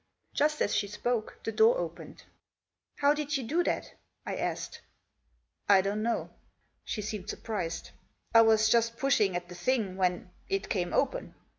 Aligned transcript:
Just 0.33 0.63
as 0.63 0.75
she 0.75 0.87
spoke 0.87 1.37
the 1.43 1.51
door 1.51 1.77
opened." 1.77 2.23
How 3.01 3.13
did 3.13 3.37
you 3.37 3.43
do 3.43 3.63
that?" 3.65 3.93
I 4.25 4.35
asked. 4.35 4.81
"I 5.69 5.81
don't 5.81 6.01
know." 6.01 6.31
She 6.83 7.03
seemed 7.03 7.29
surprised. 7.29 7.91
"I 8.33 8.41
was 8.41 8.67
just 8.67 8.97
pushing 8.97 9.35
at 9.35 9.47
the 9.47 9.53
thing 9.53 9.97
when— 9.97 10.31
it 10.49 10.69
came 10.69 10.91
open. 10.91 11.35